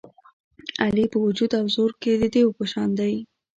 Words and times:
علي 0.83 1.05
په 1.13 1.17
وجود 1.25 1.51
او 1.59 1.65
زور 1.75 1.91
کې 2.01 2.11
د 2.21 2.23
دېو 2.33 2.49
په 2.57 2.63
شان 2.71 2.89
دی. 2.99 3.13